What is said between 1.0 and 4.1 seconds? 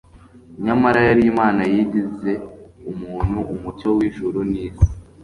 yari Imana yigize umuntu, umucyo